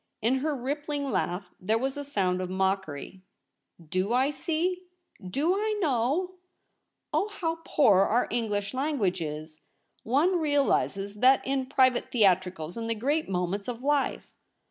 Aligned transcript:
In 0.19 0.37
her 0.39 0.55
rippling 0.55 1.11
laugh 1.11 1.53
there 1.59 1.77
was 1.77 1.95
a 1.95 2.03
sound 2.03 2.41
of 2.41 2.49
mockery. 2.49 3.21
* 3.53 3.89
Do 3.99 4.13
I 4.13 4.31
see? 4.31 4.85
Do 5.23 5.53
I 5.53 5.77
know? 5.79 6.37
Oh, 7.13 7.27
how 7.27 7.59
poor 7.63 7.99
our 7.99 8.25
English 8.31 8.73
language 8.73 9.21
is! 9.21 9.61
One 10.01 10.39
realizes 10.39 11.17
that 11.17 11.45
in 11.45 11.67
private 11.67 12.11
theatricals 12.11 12.77
and 12.77 12.89
the 12.89 12.95
great 12.95 13.29
moments 13.29 13.67
of 13.67 13.83
life. 13.83 14.31